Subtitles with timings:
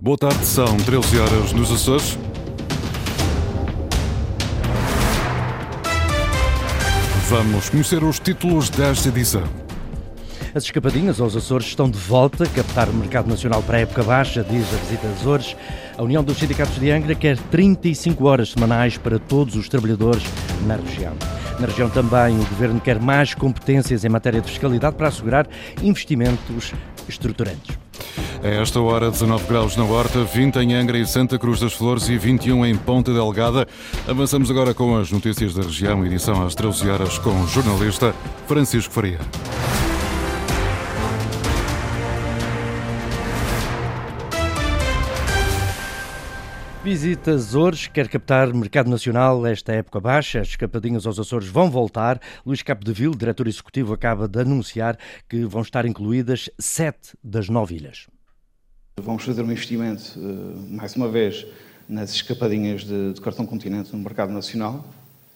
[0.00, 2.18] Boa tarde, são 13 horas nos Açores.
[7.28, 9.44] Vamos conhecer os títulos desta edição.
[10.54, 14.44] As escapadinhas aos Açores estão de volta, captar o mercado nacional para a época baixa,
[14.44, 15.56] diz a visita Açores.
[15.96, 20.24] A União dos Sindicatos de Angra quer 35 horas semanais para todos os trabalhadores
[20.66, 21.14] na região.
[21.58, 25.46] Na região também, o Governo quer mais competências em matéria de fiscalidade para assegurar
[25.82, 26.72] investimentos
[27.08, 27.78] estruturantes.
[28.44, 32.08] A esta hora, 19 graus na Horta, 20 em Angra e Santa Cruz das Flores
[32.08, 33.68] e 21 em Ponta Delgada.
[34.08, 38.12] Avançamos agora com as notícias da região, edição às 13 horas com o jornalista
[38.48, 39.20] Francisco Faria.
[46.82, 50.40] Visita Açores, quer captar mercado nacional esta época baixa.
[50.40, 52.20] As escapadinhas aos Açores vão voltar.
[52.44, 54.98] Luís Capdeville, diretor executivo, acaba de anunciar
[55.28, 58.08] que vão estar incluídas sete das nove ilhas.
[59.00, 61.46] Vamos fazer um investimento, eh, mais uma vez,
[61.88, 64.84] nas escapadinhas de, de cartão continente no mercado nacional.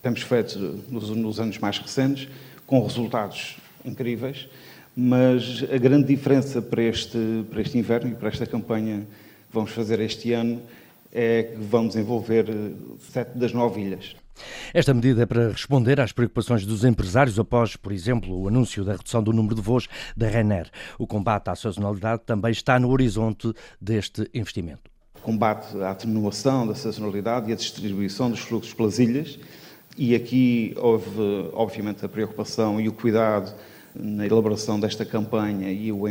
[0.03, 0.59] Temos feito
[0.91, 2.29] nos, nos anos mais recentes,
[2.67, 4.47] com resultados incríveis,
[4.95, 7.19] mas a grande diferença para este,
[7.51, 10.61] para este inverno e para esta campanha que vamos fazer este ano
[11.11, 12.73] é que vamos envolver eh,
[13.11, 14.15] sete das nove ilhas.
[14.73, 18.93] Esta medida é para responder às preocupações dos empresários após, por exemplo, o anúncio da
[18.93, 20.71] redução do número de voos da Ryanair.
[20.99, 24.91] O combate à sazonalidade também está no horizonte deste investimento.
[25.23, 29.39] Combate à atenuação da sazonalidade e a distribuição dos fluxos pelas ilhas.
[29.99, 33.53] E aqui houve, obviamente, a preocupação e o cuidado
[33.99, 36.03] na elaboração desta campanha e o,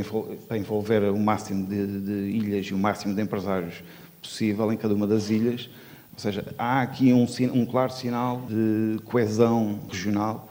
[0.48, 3.84] para envolver o máximo de, de ilhas e o máximo de empresários
[4.20, 5.70] possível em cada uma das ilhas.
[6.16, 10.50] Ou seja, há aqui um, um claro sinal de coesão regional.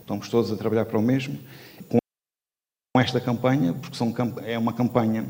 [0.00, 1.38] Estamos todos a trabalhar para o mesmo.
[1.88, 5.26] Com esta campanha, porque são, é uma campanha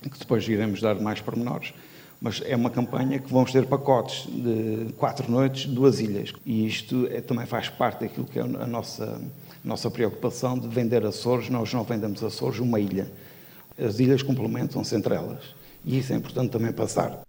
[0.00, 1.74] que depois iremos dar mais pormenores,
[2.20, 6.32] mas é uma campanha que vamos ter pacotes de quatro noites, duas ilhas.
[6.44, 9.20] E isto é, também faz parte daquilo que é a nossa,
[9.62, 11.50] nossa preocupação de vender Açores.
[11.50, 13.10] Nós não vendemos Açores, uma ilha.
[13.78, 15.54] As ilhas complementam-se entre elas
[15.84, 17.20] e isso é importante também passar.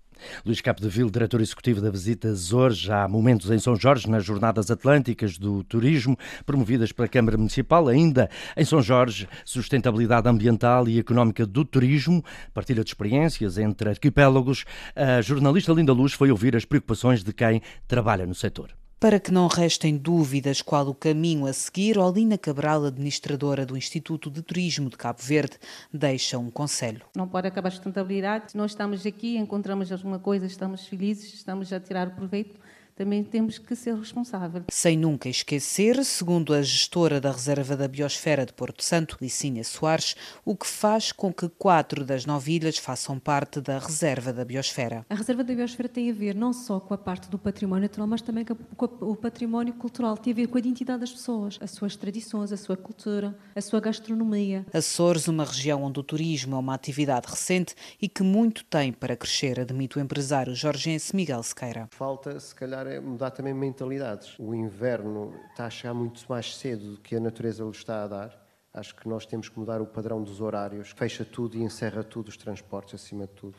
[0.45, 5.37] Luís Capdeville, diretor executivo da Visita Azores, há momentos em São Jorge, nas Jornadas Atlânticas
[5.37, 11.65] do Turismo, promovidas pela Câmara Municipal, ainda em São Jorge, sustentabilidade ambiental e económica do
[11.65, 14.65] turismo, partilha de experiências entre arquipélagos.
[14.95, 18.69] A jornalista Linda Luz foi ouvir as preocupações de quem trabalha no setor.
[18.97, 24.31] Para que não restem dúvidas qual o caminho a seguir, Olina Cabral, administradora do Instituto
[24.31, 25.59] de Turismo de Cabo Verde,
[25.93, 27.01] deixa um conselho.
[27.13, 28.55] Não pode acabar a sustentabilidade.
[28.55, 32.57] Nós estamos aqui, encontramos alguma coisa, estamos felizes, estamos a tirar proveito
[32.95, 34.63] também temos que ser responsáveis.
[34.71, 40.15] Sem nunca esquecer, segundo a gestora da Reserva da Biosfera de Porto Santo, Licínia Soares,
[40.45, 45.05] o que faz com que quatro das nove ilhas façam parte da Reserva da Biosfera.
[45.09, 48.07] A Reserva da Biosfera tem a ver não só com a parte do património natural,
[48.07, 51.71] mas também com o património cultural, tem a ver com a identidade das pessoas, as
[51.71, 54.65] suas tradições, a sua cultura, a sua gastronomia.
[54.73, 59.15] Açores, uma região onde o turismo é uma atividade recente e que muito tem para
[59.15, 61.89] crescer, admite o empresário jorgense Miguel Sequeira.
[61.91, 64.37] Falta, se calhar, é mudar também mentalidades.
[64.39, 68.07] O inverno está a chegar muito mais cedo do que a natureza lhe está a
[68.07, 68.45] dar.
[68.73, 72.27] Acho que nós temos que mudar o padrão dos horários, fecha tudo e encerra tudo,
[72.27, 73.57] os transportes acima de tudo.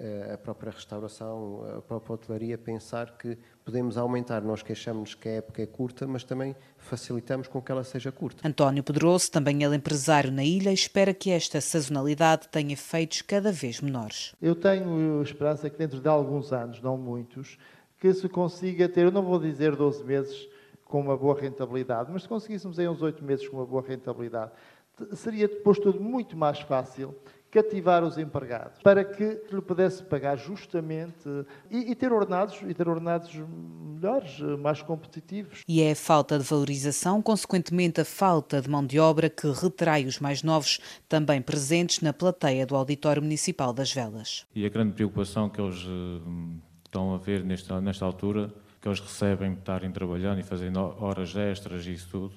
[0.00, 4.40] Eh, a própria restauração, a própria hotelaria, pensar que podemos aumentar.
[4.42, 8.46] Nós queixamos que a época é curta, mas também facilitamos com que ela seja curta.
[8.46, 13.80] António Pedroso, também ele empresário na ilha, espera que esta sazonalidade tenha efeitos cada vez
[13.80, 14.36] menores.
[14.40, 17.58] Eu tenho esperança que dentro de alguns anos, não muitos,
[17.98, 20.48] que se consiga ter, eu não vou dizer 12 meses
[20.84, 24.52] com uma boa rentabilidade, mas se conseguíssemos em uns 8 meses com uma boa rentabilidade,
[25.12, 27.14] seria depois tudo muito mais fácil
[27.50, 31.28] cativar os empregados para que lhe pudesse pagar justamente
[31.70, 35.62] e, e, ter ordenados e ter ordenados melhores, mais competitivos.
[35.66, 40.04] E é a falta de valorização, consequentemente a falta de mão de obra que retrai
[40.04, 40.78] os mais novos,
[41.08, 44.46] também presentes na plateia do Auditório Municipal das Velas.
[44.54, 48.50] E a grande preocupação que eles eh, estão a ver nesta, nesta altura,
[48.80, 52.34] que eles recebem estarem trabalhando e fazendo horas extras e isso tudo,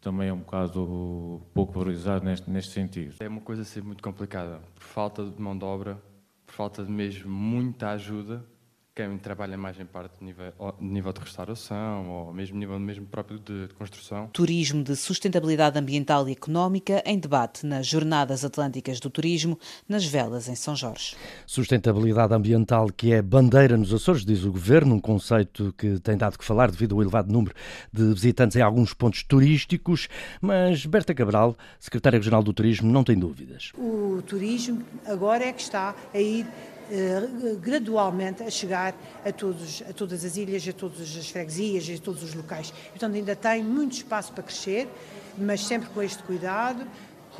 [0.00, 3.16] também é um bocado pouco valorizado neste, neste sentido.
[3.20, 5.98] É uma coisa sempre muito complicada, por falta de mão de obra,
[6.46, 8.44] por falta de mesmo muita ajuda
[9.00, 13.06] quem trabalha mais em parte de nível, de nível de restauração ou mesmo nível mesmo
[13.06, 14.28] próprio de, de, construção.
[14.28, 19.58] Turismo de sustentabilidade ambiental e económica em debate nas Jornadas Atlânticas do Turismo,
[19.88, 21.16] nas Velas, em São Jorge.
[21.46, 26.38] Sustentabilidade ambiental que é bandeira nos Açores, diz o Governo, um conceito que tem dado
[26.38, 27.54] que falar devido ao elevado número
[27.90, 30.08] de visitantes em alguns pontos turísticos,
[30.42, 33.72] mas Berta Cabral, Secretária Regional do Turismo, não tem dúvidas.
[33.78, 36.46] O turismo agora é que está a ir
[37.60, 38.94] gradualmente a chegar
[39.24, 42.72] a, todos, a todas as ilhas, a todas as freguesias, a todos os locais.
[42.90, 44.88] Portanto, ainda tem muito espaço para crescer,
[45.38, 46.86] mas sempre com este cuidado,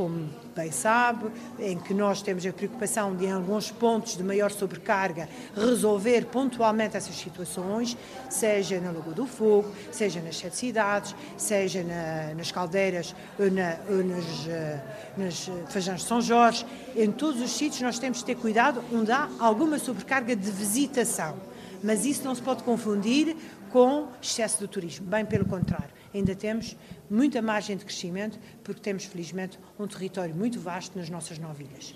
[0.01, 4.51] como bem sabe, em que nós temos a preocupação de, em alguns pontos de maior
[4.51, 7.95] sobrecarga, resolver pontualmente essas situações,
[8.31, 13.77] seja na Lagoa do Fogo, seja nas sete cidades, seja na, nas caldeiras ou, na,
[13.91, 14.81] ou nas, eh,
[15.19, 16.65] nas Fajãs de São Jorge.
[16.97, 21.37] Em todos os sítios nós temos de ter cuidado onde há alguma sobrecarga de visitação.
[21.85, 23.37] Mas isso não se pode confundir
[23.71, 26.77] com excesso de turismo, bem pelo contrário ainda temos
[27.09, 31.95] muita margem de crescimento, porque temos, felizmente, um território muito vasto nas nossas nove ilhas.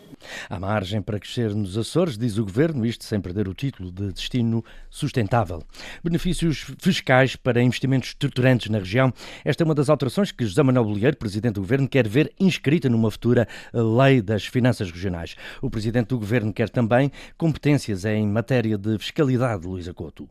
[0.49, 4.13] Há margem para crescer nos Açores, diz o Governo, isto sem perder o título de
[4.13, 5.63] destino sustentável.
[6.03, 9.13] Benefícios fiscais para investimentos estruturantes na região.
[9.45, 12.89] Esta é uma das alterações que José Manuel Bolieiro, Presidente do Governo, quer ver inscrita
[12.89, 15.37] numa futura Lei das Finanças Regionais.
[15.61, 20.29] O Presidente do Governo quer também competências em matéria de fiscalidade, Luísa Couto.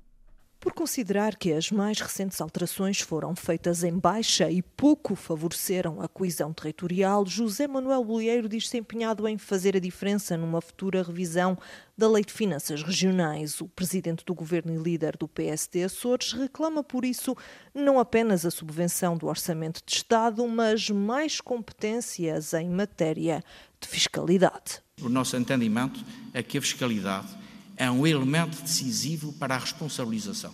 [0.63, 6.07] Por considerar que as mais recentes alterações foram feitas em baixa e pouco favoreceram a
[6.07, 11.57] coesão territorial, José Manuel Bolieiro diz-se empenhado em fazer a diferença numa futura revisão
[11.97, 13.59] da Lei de Finanças Regionais.
[13.59, 17.35] O presidente do governo e líder do PSD Açores reclama por isso
[17.75, 23.43] não apenas a subvenção do orçamento de Estado, mas mais competências em matéria
[23.81, 24.81] de fiscalidade.
[25.01, 25.99] O nosso entendimento
[26.33, 27.42] é que a fiscalidade
[27.77, 30.53] é um elemento decisivo para a responsabilização.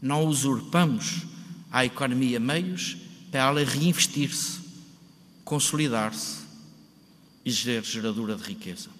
[0.00, 1.22] Não usurpamos
[1.70, 2.96] à economia meios
[3.30, 4.60] para ela reinvestir-se,
[5.44, 6.42] consolidar-se
[7.44, 8.90] e ser geradora de riqueza.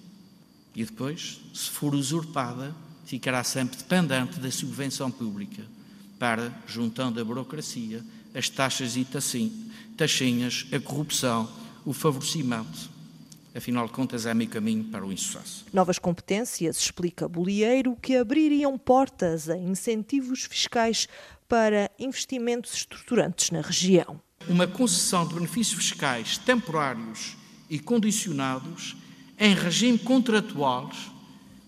[0.75, 2.75] E depois, se for usurpada,
[3.05, 5.63] ficará sempre dependente da subvenção pública
[6.17, 9.05] para, juntando a burocracia, as taxas e
[9.95, 11.49] taxinhas, a corrupção,
[11.85, 12.92] o favorecimento
[13.55, 15.65] afinal de contas, é meio caminho para o insucesso.
[15.71, 21.07] Novas competências, explica Bolieiro, que abririam portas a incentivos fiscais
[21.47, 24.19] para investimentos estruturantes na região.
[24.47, 27.37] Uma concessão de benefícios fiscais temporários
[27.69, 28.95] e condicionados
[29.39, 30.91] em regime contratual,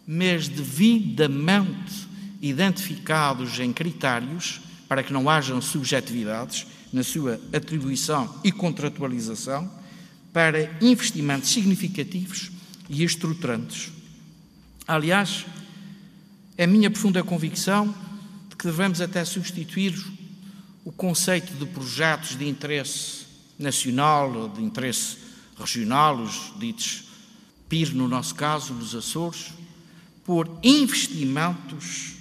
[0.08, 2.08] mas devidamente
[2.42, 9.70] identificados em critérios para que não hajam subjetividades na sua atribuição e contratualização
[10.36, 12.52] para investimentos significativos
[12.90, 13.90] e estruturantes.
[14.86, 15.46] Aliás,
[16.58, 17.96] é minha profunda convicção
[18.50, 19.96] de que devemos até substituir
[20.84, 23.24] o conceito de projetos de interesse
[23.58, 25.20] nacional de interesse
[25.58, 27.06] regional, os ditos
[27.70, 29.54] PIR, no nosso caso, nos Açores,
[30.26, 32.16] por investimentos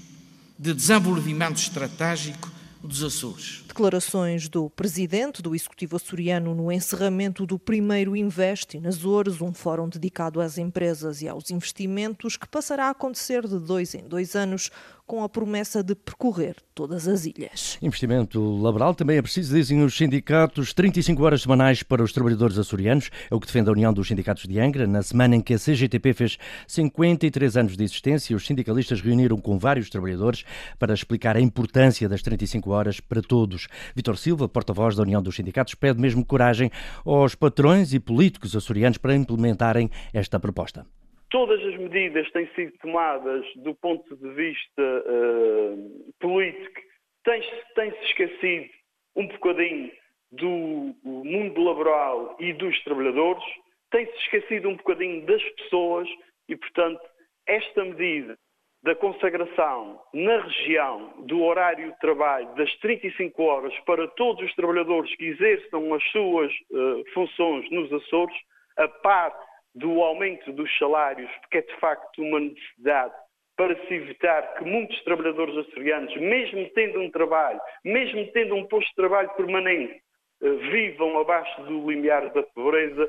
[0.57, 2.49] de desenvolvimento estratégico
[2.85, 3.65] dos Açores.
[3.67, 9.89] Declarações do presidente do Executivo açoriano no encerramento do primeiro Invest nas Açores, um fórum
[9.89, 14.71] dedicado às empresas e aos investimentos que passará a acontecer de dois em dois anos
[15.07, 17.79] com a promessa de percorrer todas as ilhas.
[17.83, 23.11] Investimento laboral também é preciso, dizem os sindicatos, 35 horas semanais para os trabalhadores açorianos,
[23.31, 24.87] é o que defende a União dos Sindicatos de Angra.
[24.87, 29.59] Na semana em que a CGTP fez 53 anos de existência, os sindicalistas reuniram com
[29.59, 30.45] vários trabalhadores
[30.79, 33.69] para explicar a importância das 35 horas para todos.
[33.95, 36.71] Vitor Silva, porta-voz da União dos Sindicatos, pede mesmo coragem
[37.05, 40.87] aos patrões e políticos açorianos para implementarem esta proposta
[41.35, 46.81] todas as medidas têm sido tomadas do ponto de vista uh, político,
[47.25, 48.71] tem-se tem esquecido
[49.17, 49.91] um bocadinho
[50.31, 53.43] do mundo laboral e dos trabalhadores,
[53.91, 56.09] tem-se esquecido um bocadinho das pessoas
[56.49, 57.03] e, portanto,
[57.49, 58.39] esta medida
[58.85, 65.13] da consagração na região do horário de trabalho das 35 horas para todos os trabalhadores
[65.17, 68.37] que exerçam as suas uh, funções nos Açores,
[68.77, 69.37] a par
[69.75, 73.15] do aumento dos salários, porque é de facto uma necessidade
[73.57, 78.89] para se evitar que muitos trabalhadores açorianos, mesmo tendo um trabalho, mesmo tendo um posto
[78.89, 80.03] de trabalho permanente,
[80.43, 83.09] eh, vivam abaixo do limiar da pobreza.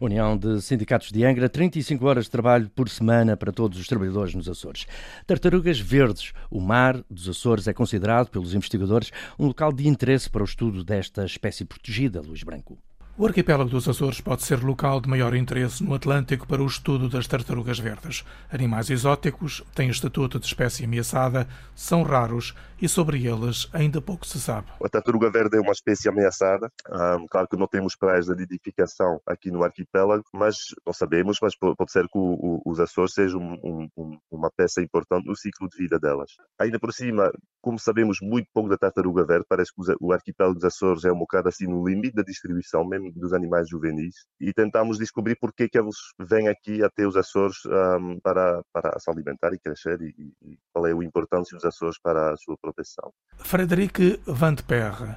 [0.00, 4.34] União de Sindicatos de Angra, 35 horas de trabalho por semana para todos os trabalhadores
[4.34, 4.86] nos Açores.
[5.26, 6.32] Tartarugas Verdes.
[6.50, 10.84] O mar dos Açores é considerado pelos investigadores um local de interesse para o estudo
[10.84, 12.78] desta espécie protegida, Luís Branco.
[13.16, 17.08] O arquipélago dos Açores pode ser local de maior interesse no Atlântico para o estudo
[17.08, 18.24] das tartarugas verdes.
[18.50, 24.40] Animais exóticos, têm estatuto de espécie ameaçada, são raros e sobre eles ainda pouco se
[24.40, 24.66] sabe.
[24.82, 26.68] A tartaruga verde é uma espécie ameaçada.
[26.90, 31.54] Um, claro que não temos praias de nidificação aqui no arquipélago, mas não sabemos, mas
[31.56, 35.36] pode ser que o, o, os Açores sejam um, um, um uma peça importante no
[35.36, 36.32] ciclo de vida delas.
[36.58, 37.30] Ainda por cima,
[37.62, 41.18] como sabemos muito pouco da tartaruga verde, parece que o arquipélago dos Açores é um
[41.18, 45.68] bocado assim no limite da distribuição, mesmo dos animais juvenis, e tentamos descobrir por que,
[45.68, 50.32] que eles vêm aqui até os Açores um, para, para se alimentar e crescer e,
[50.42, 53.12] e qual é a importância dos Açores para a sua proteção.
[53.38, 55.16] Frederic Van de Perre,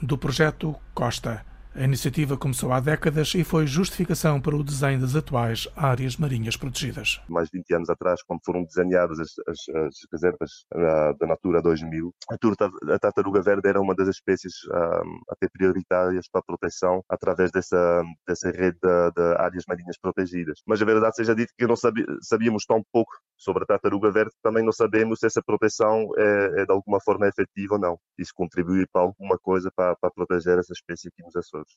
[0.00, 1.51] do projeto Costa.
[1.74, 6.54] A iniciativa começou há décadas e foi justificação para o desenho das atuais áreas marinhas
[6.54, 7.18] protegidas.
[7.26, 11.62] Mais de 20 anos atrás, quando foram desenhadas as, as, as reservas uh, da Natura
[11.62, 17.50] 2000, a, tartaruga verde era uma das espécies um, até prioritárias para a proteção através
[17.50, 20.60] dessa, dessa rede de, de, áreas marinhas protegidas.
[20.66, 21.76] Mas a verdade seja dita que não
[22.20, 26.66] sabíamos tão pouco sobre a tartaruga verde, também não sabemos se essa proteção é, é
[26.66, 27.98] de alguma forma efetiva ou não.
[28.18, 31.34] Isso contribui para alguma coisa para, para proteger essa espécie aqui nos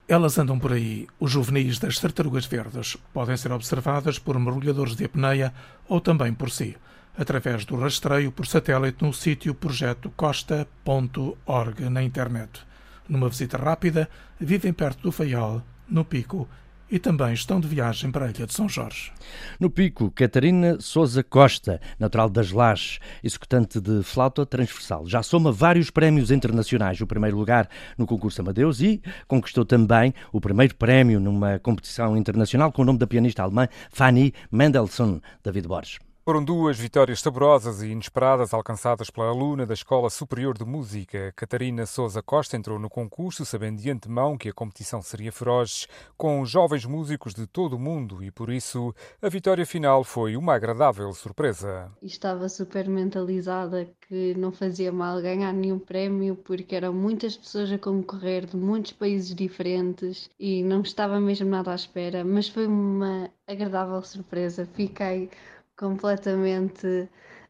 [0.07, 1.07] Elas andam por aí.
[1.19, 5.53] Os juvenis das tartarugas verdes podem ser observadas por mergulhadores de apneia
[5.87, 6.77] ou também por si,
[7.17, 12.61] através do rastreio por satélite no sítio projeto costa.org na internet.
[13.07, 16.47] Numa visita rápida, vivem perto do Faial, no Pico,
[16.89, 19.11] e também estão de viagem para a Ilha de São Jorge.
[19.59, 25.07] No Pico, Catarina Souza Costa, natural das Lajes, executante de flauta transversal.
[25.07, 27.01] Já soma vários prémios internacionais.
[27.01, 32.71] O primeiro lugar no concurso Amadeus e conquistou também o primeiro prémio numa competição internacional
[32.71, 35.99] com o nome da pianista alemã Fanny Mendelssohn, David Borges.
[36.27, 41.31] Foram duas vitórias saborosas e inesperadas alcançadas pela aluna da Escola Superior de Música.
[41.35, 46.43] Catarina Souza Costa entrou no concurso sabendo de antemão que a competição seria feroz, com
[46.43, 48.91] jovens músicos de todo o mundo e por isso
[49.21, 51.91] a vitória final foi uma agradável surpresa.
[52.01, 57.77] Estava super mentalizada que não fazia mal ganhar nenhum prémio porque eram muitas pessoas a
[57.77, 63.29] concorrer de muitos países diferentes e não estava mesmo nada à espera, mas foi uma
[63.47, 64.67] agradável surpresa.
[64.73, 65.29] Fiquei
[65.75, 67.09] completamente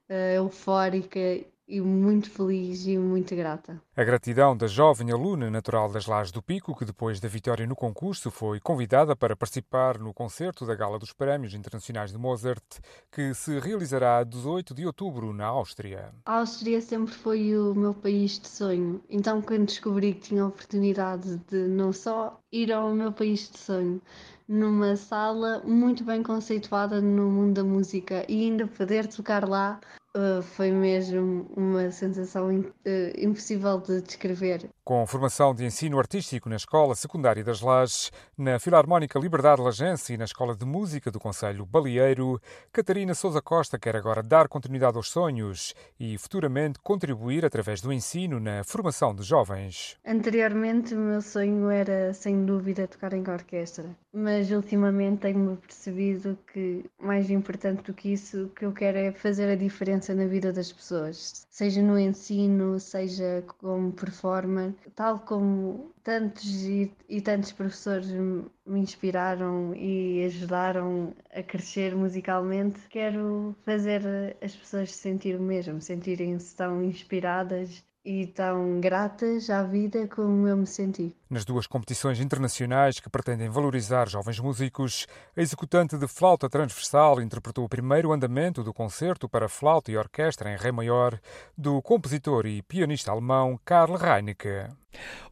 [0.10, 1.20] uh, eufórica
[1.67, 3.81] e muito feliz e muito grata.
[3.95, 7.75] A gratidão da jovem aluna natural das Lajes do Pico, que depois da vitória no
[7.75, 12.63] concurso foi convidada para participar no concerto da Gala dos Prémios Internacionais de Mozart,
[13.12, 16.13] que se realizará a 18 de outubro na Áustria.
[16.25, 20.48] A Áustria sempre foi o meu país de sonho, então quando descobri que tinha a
[20.48, 24.01] oportunidade de não só ir ao meu país de sonho,
[24.48, 29.79] numa sala muito bem conceituada no mundo da música e ainda poder tocar lá
[30.15, 32.72] uh, foi mesmo uma sensação uh,
[33.17, 34.69] impossível de descrever.
[34.84, 40.17] Com formação de ensino artístico na Escola Secundária das Lajes, na Filarmónica Liberdade Lagense e
[40.17, 42.39] na Escola de Música do Conselho Balieiro,
[42.72, 48.39] Catarina Souza Costa quer agora dar continuidade aos sonhos e futuramente contribuir através do ensino
[48.39, 49.98] na formação de jovens.
[50.05, 56.86] Anteriormente, o meu sonho era, sem dúvida, tocar em orquestra, mas ultimamente tenho-me percebido que,
[57.01, 60.51] mais importante do que isso, o que eu quero é fazer a diferença na vida
[60.51, 64.74] das pessoas, seja no ensino, seja como performer.
[64.95, 73.55] Tal como tantos e, e, tantos professores me inspiraram e ajudaram a crescer musicalmente, quero
[73.65, 80.47] fazer as pessoas sentir o mesmo, sentirem-se tão inspiradas e tão gratas à vida como
[80.47, 81.15] eu me senti.
[81.27, 87.65] Nas duas competições internacionais que pretendem valorizar jovens músicos, a executante de flauta transversal interpretou
[87.65, 91.19] o primeiro andamento do concerto para flauta e orquestra em Ré maior
[91.57, 94.69] do compositor e pianista alemão Karl Reinecke.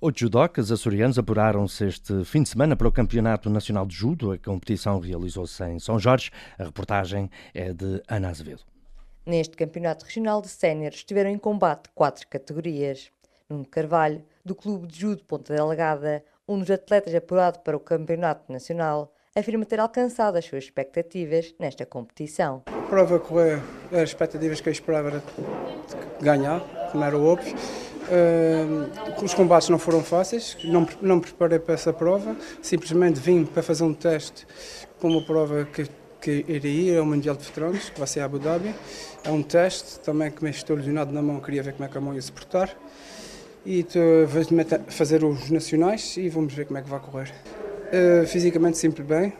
[0.01, 4.31] Oito judocas açorianos apuraram-se este fim de semana para o Campeonato Nacional de Judo.
[4.31, 6.31] A competição realizou-se em São Jorge.
[6.57, 8.72] A reportagem é de Ana Azevedo.
[9.25, 13.09] Neste campeonato regional de séniores estiveram em combate quatro categorias.
[13.49, 18.51] Nuno Carvalho, do Clube de Judo Ponta Delgada, um dos atletas apurado para o campeonato
[18.51, 22.63] nacional, afirma ter alcançado as suas expectativas nesta competição.
[22.67, 23.61] A prova correu
[23.93, 25.23] as expectativas que eu esperava era
[26.19, 26.59] ganhar,
[26.91, 27.55] como era óbvio.
[27.55, 33.45] Uh, os combates não foram fáceis, não, não me preparei para essa prova, simplesmente vim
[33.45, 34.45] para fazer um teste
[34.99, 35.87] com uma prova que
[36.23, 38.73] que iria ir ao Mundial de Veteranos, que vai ser a Abu Dhabi.
[39.25, 41.97] É um teste também que me estou lesionado na mão, queria ver como é que
[41.97, 42.73] a mão ia se portar.
[43.65, 47.33] E a fazer os nacionais e vamos ver como é que vai correr.
[47.93, 49.33] Uh, fisicamente sempre bem,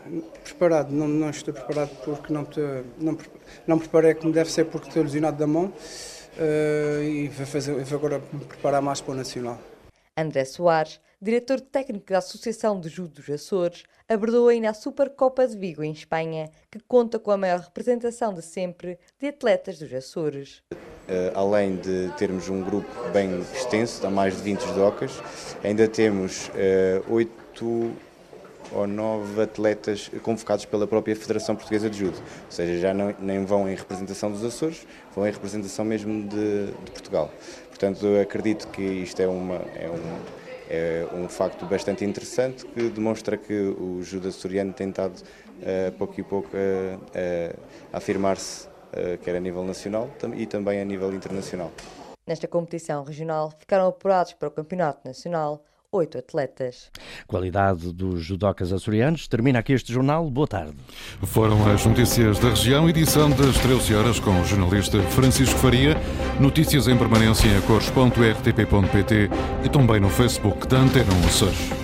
[0.44, 2.60] preparado, não, não estou preparado porque não, te,
[3.00, 3.18] não,
[3.66, 7.98] não preparei como deve ser porque estou lesionado da mão uh, e vou, fazer, vou
[7.98, 9.58] agora me preparar mais para o Nacional.
[10.16, 15.56] André Soares, diretor técnico da Associação de Judo dos Açores, abordou ainda a Supercopa de
[15.56, 20.62] Vigo em Espanha, que conta com a maior representação de sempre de atletas dos Açores.
[20.70, 25.12] Uh, além de termos um grupo bem extenso, há mais de 20 docas,
[25.62, 27.96] ainda temos uh, 8
[28.72, 32.18] ou nove atletas convocados pela própria Federação Portuguesa de Judo.
[32.18, 36.66] Ou seja, já não, nem vão em representação dos Açores, vão em representação mesmo de,
[36.66, 37.30] de Portugal.
[37.68, 43.36] Portanto, acredito que isto é, uma, é, um, é um facto bastante interessante que demonstra
[43.36, 47.60] que o judo açoriano tem estado, uh, pouco e pouco, uh, uh,
[47.92, 48.68] a afirmar-se,
[49.24, 51.72] quer a nível nacional e também a nível internacional.
[52.24, 56.90] Nesta competição regional ficaram apurados para o Campeonato Nacional oito atletas.
[57.26, 59.28] Qualidade dos judocas açorianos.
[59.28, 60.28] Termina aqui este jornal.
[60.30, 60.74] Boa tarde.
[61.22, 65.96] Foram as notícias da região, edição das 13 horas com o jornalista Francisco Faria.
[66.40, 69.30] Notícias em permanência em cores.rtp.pt
[69.64, 71.83] e também no Facebook da Antena Açores.